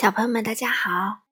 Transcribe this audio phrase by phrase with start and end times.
[0.00, 1.26] 小朋友们，大家好！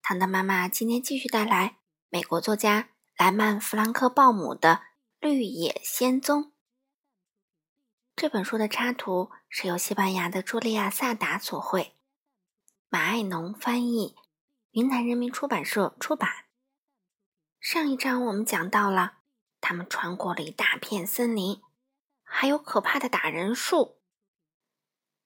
[0.00, 1.78] 糖糖妈妈今天继续带来
[2.10, 4.74] 美国作家莱曼·弗兰克·鲍姆的
[5.18, 6.44] 《绿野仙踪》
[8.14, 11.96] 这本书的插图是由西班牙的茱莉亚·萨达所绘，
[12.88, 14.14] 马爱农翻译，
[14.70, 16.44] 云南人民出版社出版。
[17.58, 19.14] 上一章我们讲到了，
[19.60, 21.60] 他们穿过了一大片森林，
[22.22, 23.98] 还有可怕的打人树。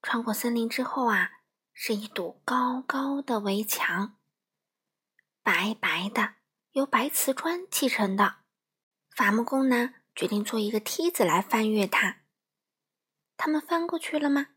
[0.00, 1.32] 穿过森林之后啊。
[1.80, 4.16] 是一堵高高的围墙，
[5.44, 6.34] 白白的，
[6.72, 8.38] 由白瓷砖砌成的。
[9.14, 12.22] 伐木工呢，决定做一个梯子来翻越它。
[13.36, 14.48] 他们翻过去了吗？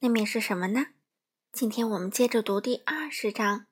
[0.00, 0.86] 那面是什么呢？
[1.52, 3.66] 今天我们接着读第二十章：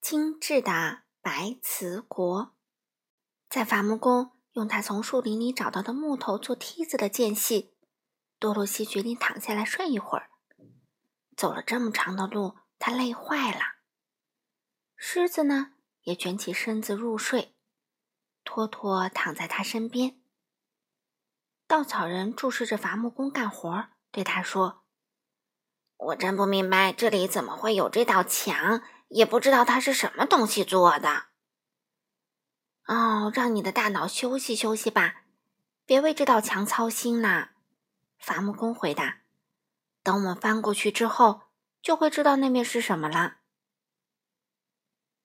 [0.00, 2.54] 精致的白瓷国。
[3.50, 7.74] 在伐木工用他从树林里找到的木头做梯子的间隙，
[8.38, 10.30] 多罗西决定躺下来睡一会儿。
[11.38, 13.60] 走了这么长的路，他累坏了。
[14.96, 17.54] 狮子呢，也卷起身子入睡。
[18.42, 20.20] 托托躺在他身边。
[21.68, 24.82] 稻草人注视着伐木工干活，对他说
[25.96, 31.26] ：“我真不明白这里怎么会有这道墙，也不知道它是什么东西做的。”
[32.86, 35.22] 哦，让你的大脑休息休息吧，
[35.84, 37.52] 别为这道墙操心了。”
[38.18, 39.20] 伐木工回答。
[40.08, 41.42] 等我们翻过去之后，
[41.82, 43.40] 就会知道那面是什么了。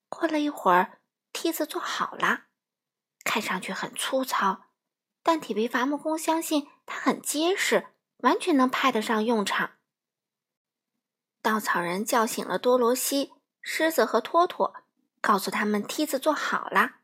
[0.10, 1.00] 过了一会儿，
[1.32, 2.48] 梯子做好了，
[3.24, 4.66] 看上去很粗糙，
[5.22, 9.76] 但铁皮伐木工相信它很结实，完全能派得上用场。
[11.42, 14.76] 稻草人叫醒了多罗西、狮子和托托，
[15.22, 16.96] 告诉他们梯子做好了。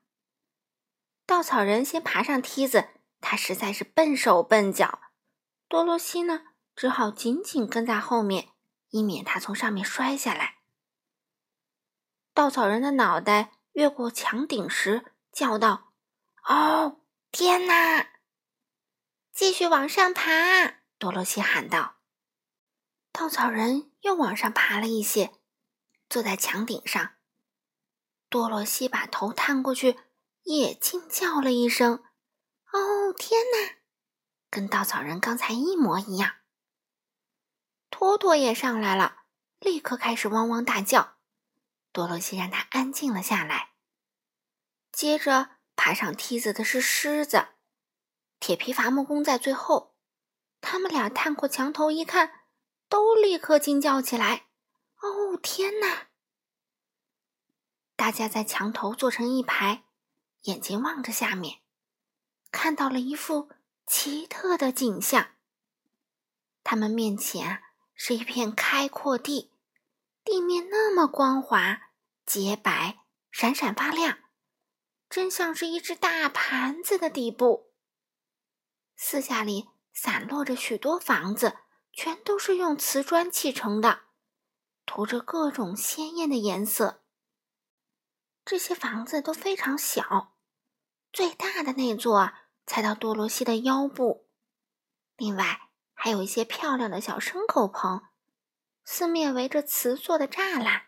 [1.25, 2.89] 稻草人先爬上梯子，
[3.21, 4.99] 他实在是笨手笨脚。
[5.69, 6.47] 多罗西呢？
[6.79, 8.53] 只好紧紧跟在后面，
[8.91, 10.59] 以免他从上面摔下来。
[12.33, 15.91] 稻草人的脑袋越过墙顶时，叫道
[16.47, 17.01] ：“哦，
[17.33, 18.07] 天哪！”
[19.35, 21.97] 继续往上爬，多罗西喊道。
[23.11, 25.33] 稻草人又往上爬了一些，
[26.09, 27.15] 坐在墙顶上。
[28.29, 29.99] 多罗西把头探过去，
[30.43, 32.01] 也惊叫了一声
[32.71, 33.75] ：“哦，天哪！”
[34.49, 36.35] 跟稻草人刚才一模一样。
[37.89, 39.23] 托托也上来了，
[39.59, 41.17] 立刻开始汪汪大叫。
[41.91, 43.71] 多罗西让他安静了下来。
[44.91, 47.47] 接着爬上梯子的是狮子，
[48.39, 49.95] 铁皮伐木工在最后。
[50.61, 52.41] 他们俩探过墙头一看，
[52.87, 54.47] 都立刻惊叫起来
[55.01, 56.09] ：“哦，天哪！”
[57.97, 59.85] 大家在墙头坐成一排，
[60.43, 61.61] 眼睛望着下面，
[62.51, 63.49] 看到了一幅
[63.87, 65.31] 奇特的景象。
[66.63, 67.63] 他们面前。
[68.01, 69.51] 是一片开阔地，
[70.23, 71.89] 地面那么光滑、
[72.25, 74.19] 洁白、闪闪发亮，
[75.09, 77.73] 真像是一只大盘子的底部。
[78.95, 81.57] 四下里散落着许多房子，
[81.91, 84.03] 全都是用瓷砖砌成的，
[84.85, 87.03] 涂着各种鲜艳的颜色。
[88.45, 90.37] 这些房子都非常小，
[91.11, 92.31] 最大的那座
[92.65, 94.29] 才到多罗西的腰部。
[95.17, 95.68] 另外，
[96.01, 98.03] 还有一些漂亮的小牲口棚，
[98.85, 100.83] 四面围着瓷做的栅栏，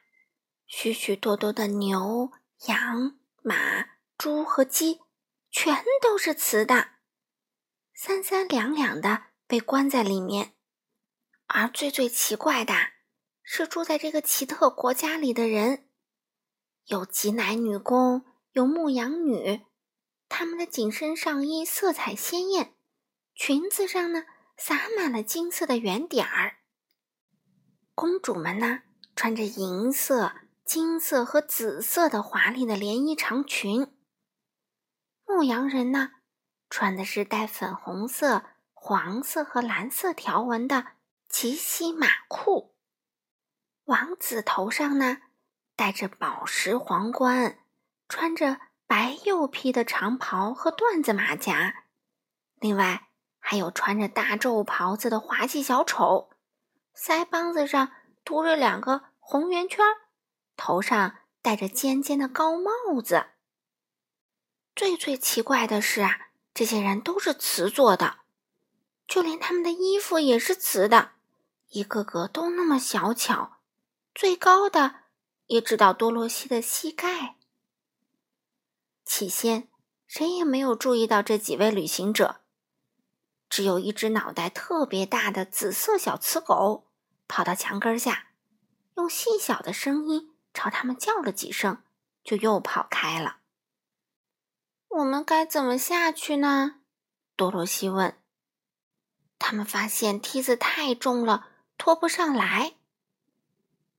[0.65, 2.31] 许许多多的牛、
[2.67, 5.01] 羊、马、猪和鸡，
[5.49, 6.91] 全都是瓷的，
[7.93, 10.53] 三三两两的被关在里面。
[11.47, 12.73] 而最最奇怪的
[13.43, 15.89] 是，住在这个奇特国家里的人，
[16.85, 18.23] 有挤奶女工，
[18.53, 19.65] 有牧羊女，
[20.29, 22.73] 她们的紧身上衣色彩鲜艳，
[23.35, 24.23] 裙子上呢。
[24.63, 26.57] 洒满了金色的圆点儿。
[27.95, 28.83] 公主们呢，
[29.15, 30.33] 穿着银色、
[30.63, 33.91] 金色和紫色的华丽的连衣长裙。
[35.25, 36.11] 牧羊人呢，
[36.69, 40.89] 穿的是带粉红色、黄色和蓝色条纹的
[41.27, 42.75] 齐膝马裤。
[43.85, 45.23] 王子头上呢，
[45.75, 47.65] 戴着宝石皇冠，
[48.07, 51.85] 穿着白釉皮的长袍和缎子马甲。
[52.59, 53.07] 另外。
[53.43, 56.29] 还有穿着大皱袍子的滑稽小丑，
[56.95, 57.91] 腮帮子上
[58.23, 59.83] 涂着两个红圆圈，
[60.55, 63.25] 头上戴着尖尖的高帽子。
[64.73, 68.19] 最最奇怪的是啊，这些人都是瓷做的，
[69.07, 71.11] 就连他们的衣服也是瓷的，
[71.69, 73.57] 一个个都那么小巧，
[74.13, 75.01] 最高的
[75.47, 77.35] 也只到多罗西的膝盖。
[79.03, 79.67] 起先，
[80.07, 82.40] 谁也没有注意到这几位旅行者。
[83.51, 86.87] 只有一只脑袋特别大的紫色小雌狗
[87.27, 88.29] 跑到墙根下，
[88.95, 91.83] 用细小的声音朝他们叫了几声，
[92.23, 93.39] 就又跑开了。
[94.87, 96.79] 我们该怎么下去呢？
[97.35, 98.17] 多罗西问。
[99.37, 102.75] 他们发现梯子太重了，拖不上来。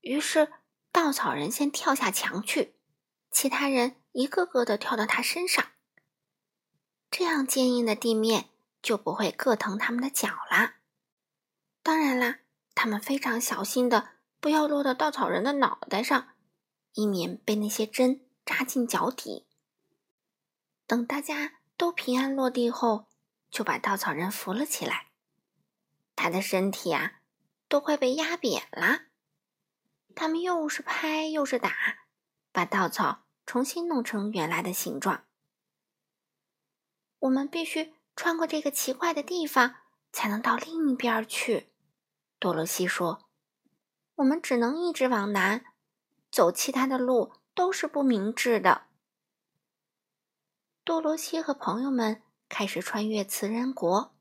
[0.01, 0.51] 于是
[0.91, 2.75] 稻草人先跳下墙去，
[3.31, 5.73] 其他人一个个的跳到他身上。
[7.11, 8.49] 这样坚硬的地面
[8.83, 10.77] 就不会硌疼他们的脚啦。
[11.83, 12.41] 当然啦，
[12.75, 16.35] 他们非常小心的不要落到稻草人的脑袋上，
[16.95, 19.47] 以免被那些针扎进脚底。
[20.87, 23.07] 等大家都平安落地后，
[23.51, 25.13] 就把稻草人扶了起来。
[26.15, 27.21] 他的身体啊，
[27.69, 29.07] 都快被压扁了。
[30.15, 31.73] 他们又是拍又是打，
[32.53, 35.25] 把稻草重新弄成原来的形状。
[37.21, 39.77] 我们必须穿过这个奇怪的地方，
[40.13, 41.73] 才能到另一边去。
[42.39, 43.29] 多罗西说
[44.17, 45.65] ：“我们只能一直往南
[46.31, 48.87] 走，其他的路都是不明智的。”
[50.85, 54.15] 多罗西和朋友们开始穿越慈人国。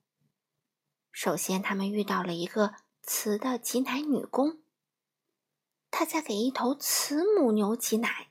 [1.11, 4.61] 首先，他们遇到了一个雌的挤奶女工，
[5.89, 8.29] 她在给一头雌母牛挤奶。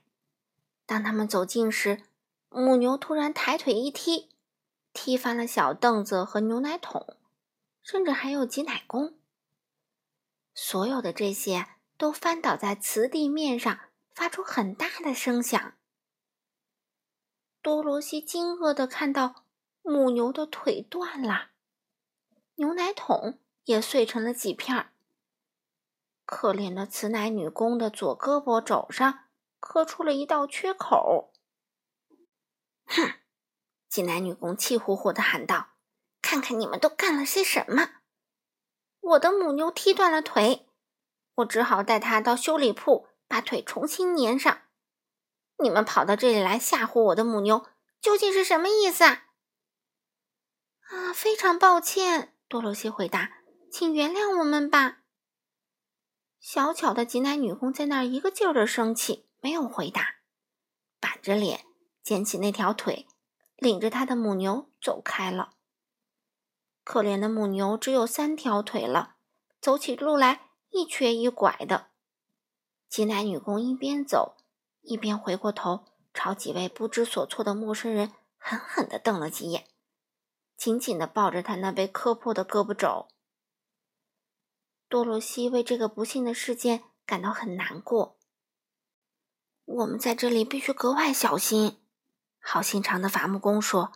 [0.85, 2.03] 当他们走近时，
[2.49, 4.30] 母牛突然抬腿一踢，
[4.93, 7.17] 踢翻了小凳子和牛奶桶，
[7.81, 9.17] 甚至还有挤奶工。
[10.53, 11.67] 所有的这些
[11.97, 13.79] 都翻倒在瓷地面上，
[14.13, 15.73] 发出很大的声响。
[17.61, 19.45] 多罗西惊愕地看到，
[19.81, 21.51] 母牛的腿断了，
[22.55, 24.91] 牛奶桶也碎成了几片儿。
[26.25, 29.25] 可怜的雌奶女工的左胳膊肘上
[29.59, 31.31] 磕出了一道缺口。
[32.85, 33.20] 哼！
[33.91, 35.71] 挤奶女工气呼呼地喊道
[36.23, 37.95] ：“看看你们都干了些什么！
[39.01, 40.65] 我的母牛踢断了腿，
[41.35, 44.61] 我只好带它到修理铺把腿重新粘上。”
[45.59, 47.67] 你们跑到这里来吓唬我的母牛，
[47.99, 49.25] 究竟是什么意思啊？
[50.87, 54.99] 啊，非常抱歉，多罗西回答，请原谅我们吧。
[56.39, 60.15] 小巧的挤奶女工在那儿一个劲儿的生气，没有回答，
[61.01, 61.65] 板着脸
[62.01, 63.05] 捡起那条腿，
[63.61, 65.53] 领着他的母牛走开了。
[66.83, 69.17] 可怜的母牛只有三条腿了，
[69.61, 71.91] 走起路来一瘸一拐的。
[72.89, 74.35] 挤奶女工一边走。
[74.81, 79.67] 一边回过头，朝几位不知所措的陌生人狠狠地瞪了几眼，
[80.57, 83.07] 紧紧地抱着他那被磕破的胳膊肘。
[84.89, 88.17] 多罗西为这个不幸的事件感到很难过。
[89.65, 91.80] 我们在这里必须格外小心，
[92.41, 93.93] 好心肠的伐木工说，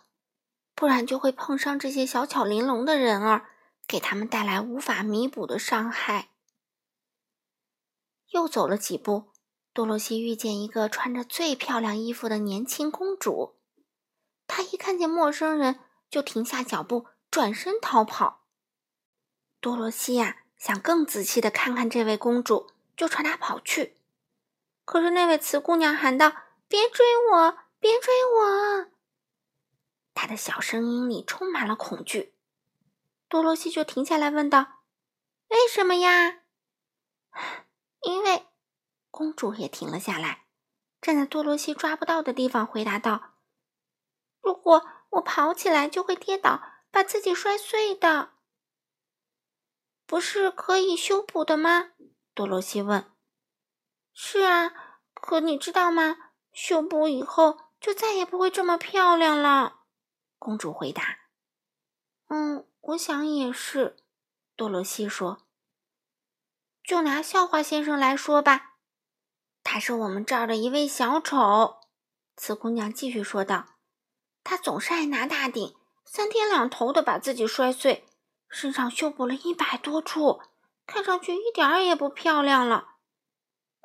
[0.74, 3.50] 不然就会碰上这些小巧玲珑的人儿，
[3.86, 6.30] 给他们带来无法弥补的伤害。
[8.30, 9.32] 又走了几步。
[9.72, 13.58] 多罗西遇见一个穿着最漂亮衣服的年轻公主，
[14.46, 18.46] 她一看见陌生人就停下脚步，转身逃跑。
[19.60, 23.98] 多罗西呀，想更仔细的看看这位公主，就朝她跑去。
[24.86, 26.32] 可是那位瓷姑娘喊道
[26.68, 28.90] ：“别追我，别追我！”
[30.12, 32.34] 他的小声音里充满了恐惧。
[33.28, 34.82] 多罗西就停下来问道
[35.50, 36.40] ：“为什么呀？”
[38.02, 38.46] 因为。
[39.12, 40.46] 公主也停了下来，
[41.00, 43.34] 站在多罗西抓不到的地方，回答道
[44.42, 48.32] ：“如果我跑起来，就会跌倒，把自己摔碎的。
[50.06, 51.92] 不是可以修补的吗？”
[52.34, 53.10] 多罗西问。
[54.12, 54.72] “是啊，
[55.14, 56.16] 可你知道吗？
[56.52, 59.80] 修补以后就再也不会这么漂亮了。”
[60.38, 61.18] 公主回答。
[62.28, 63.96] “嗯，我想也是。”
[64.56, 65.46] 多罗西说。
[66.82, 68.74] “就拿笑话先生来说吧。”
[69.64, 71.80] 他是我们这儿的一位小丑，
[72.36, 73.66] 瓷姑娘继续说道
[74.44, 78.06] ：“他总是爱拿大顶，三天两头的把自己摔碎，
[78.48, 80.40] 身上修补了一百多处，
[80.86, 82.94] 看上去一点儿也不漂亮了。”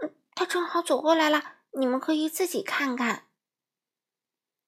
[0.03, 3.25] 嗯，他正好走过来了，你们可以自己看看。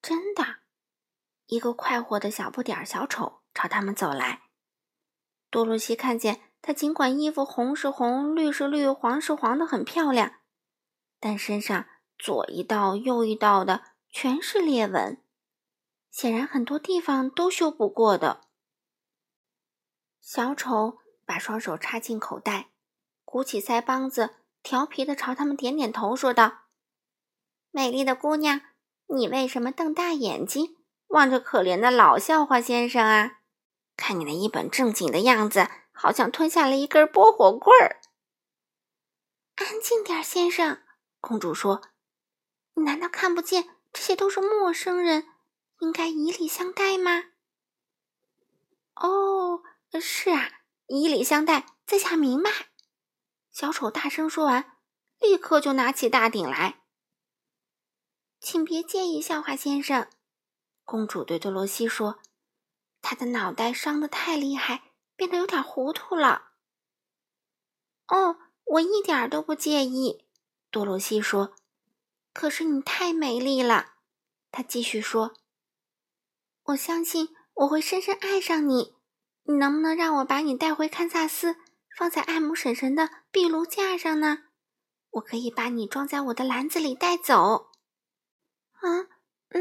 [0.03, 0.57] 真的，
[1.45, 4.41] 一个快活的小不点儿小丑朝他们走来。
[5.49, 10.41] 多罗西看见他，尽管衣服红是红，绿是绿，黄是黄的，很漂亮。
[11.21, 11.87] 但身上
[12.19, 15.23] 左一道右一道的全是裂纹，
[16.11, 18.41] 显然很多地方都修补过的。
[20.19, 22.71] 小丑把双手插进口袋，
[23.23, 26.63] 鼓起腮帮子，调皮的朝他们点点头，说道
[27.71, 28.59] ：“美丽的姑娘，
[29.15, 30.75] 你为什么瞪大眼睛
[31.07, 33.41] 望着可怜的老笑话先生啊？
[33.95, 38.01] 看你那一本正经的样子，好像吞下了一根拨火棍儿。”
[39.55, 40.81] 安静点，先生。”
[41.21, 41.83] 公主说
[42.73, 45.27] ：“你难道看不见这些都是陌生人，
[45.79, 47.25] 应该以礼相待吗
[48.95, 49.61] ？”“哦，
[50.01, 50.49] 是啊，
[50.87, 52.49] 以礼相待，在下明白。”
[53.53, 54.77] 小丑大声说完，
[55.19, 56.79] 立刻就拿起大鼎来。
[58.43, 60.07] “请别介意，笑话先生。”
[60.85, 62.19] 公主对多罗西说
[63.01, 66.51] ：“他的脑袋伤得太厉害，变得有点糊涂了。
[68.09, 70.23] ”“哦。”我一点都不介意，
[70.71, 71.53] 多罗西说。
[72.31, 73.95] 可是你太美丽了，
[74.51, 75.33] 他继续说。
[76.63, 78.95] 我相信我会深深爱上你。
[79.43, 81.57] 你能不能让我把你带回堪萨斯，
[81.97, 84.45] 放在艾姆婶婶的壁炉架上呢？
[85.11, 87.72] 我可以把你装在我的篮子里带走。
[88.83, 89.09] 啊，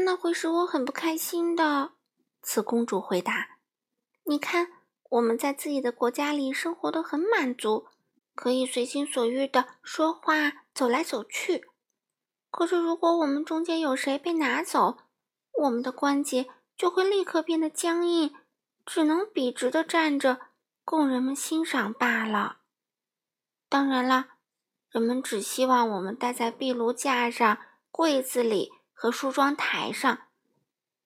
[0.05, 1.93] 那会使我很不开心的。
[2.41, 3.57] 此公主回答。
[4.25, 4.67] 你看，
[5.09, 7.87] 我们在自己的国家里生活的很满足。
[8.35, 11.67] 可以随心所欲的说话、走来走去。
[12.49, 14.97] 可是，如果我们中间有谁被拿走，
[15.59, 18.33] 我们的关节就会立刻变得僵硬，
[18.87, 20.39] 只能笔直的站着，
[20.83, 22.61] 供人们欣赏罢了。
[23.69, 24.29] 当然了，
[24.89, 27.59] 人们只希望我们待在壁炉架上、
[27.91, 28.71] 柜子里
[29.03, 30.27] 和梳妆台上，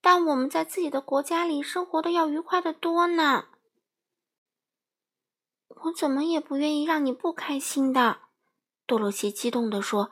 [0.02, 3.48] 但我们在自己的国家里生活的要愉快的多呢。
[5.68, 8.20] 我怎么也不愿意让你不开心的，
[8.86, 10.12] 多罗西激动地说。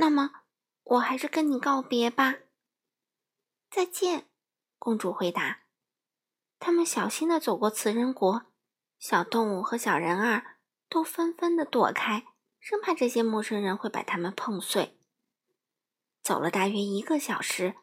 [0.00, 0.32] 那么，
[0.82, 2.38] 我还是跟你告别吧。
[3.70, 4.26] 再见，
[4.76, 5.60] 公主回答。
[6.58, 8.46] 他们小心地走过慈人国，
[8.98, 10.56] 小动物和小人儿
[10.88, 12.26] 都纷纷地躲开，
[12.58, 14.98] 生怕这些陌生人会把他们碰碎。
[16.26, 17.76] 走了大约一个小时，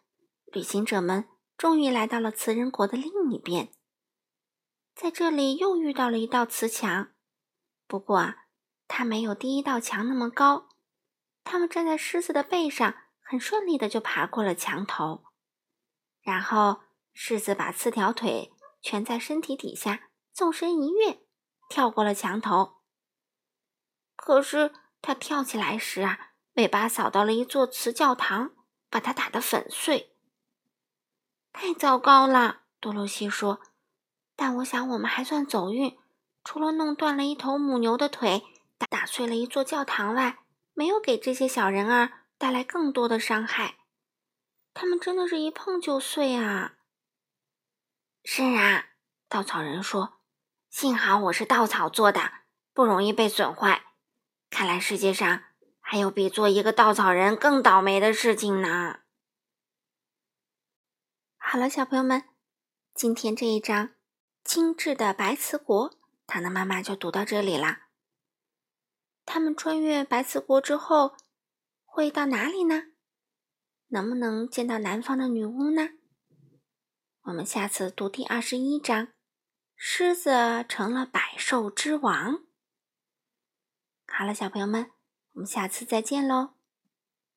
[0.51, 3.71] 旅行者们终于来到了慈人国的另一边。
[4.93, 7.13] 在这里又遇到了一道瓷墙，
[7.87, 8.47] 不过啊，
[8.85, 10.67] 它没有第一道墙那么高。
[11.45, 15.23] 他们站在狮子的背上，很顺利的就爬过了墙头。
[16.21, 16.81] 然后，
[17.13, 21.25] 狮子把四条腿蜷在身体底下，纵身一跃，
[21.69, 22.81] 跳过了墙头。
[24.17, 28.51] 可是，它跳起来时啊，尾巴扫到了一座瓷教堂，
[28.89, 30.15] 把它打得粉碎。
[31.51, 33.61] 太糟糕了，多罗西说。
[34.35, 35.97] 但我想，我们还算走运，
[36.43, 38.43] 除了弄断了一头母牛的腿，
[38.77, 40.39] 打打碎了一座教堂外，
[40.73, 43.77] 没有给这些小人儿带来更多的伤害。
[44.73, 46.73] 他们真的是一碰就碎啊！
[48.23, 48.85] 是啊，
[49.29, 50.19] 稻草人说
[50.71, 52.31] ：“幸好我是稻草做的，
[52.73, 53.83] 不容易被损坏。
[54.49, 55.43] 看来世界上
[55.85, 59.01] 还有比做一个稻草人更倒霉的事情呢。”
[61.37, 62.23] 好了，小朋友们，
[62.95, 63.91] 今天这一章。
[64.43, 65.97] 精致的白瓷国，
[66.27, 67.87] 糖的妈妈就读到这里啦。
[69.23, 71.15] 他们穿越白瓷国之后，
[71.85, 72.91] 会到哪里呢？
[73.87, 75.91] 能不能见到南方的女巫呢？
[77.21, 79.13] 我们下次读第二十一章，
[79.77, 82.43] 狮子成了百兽之王。
[84.07, 84.91] 好了，小朋友们，
[85.33, 86.62] 我们下次再见喽。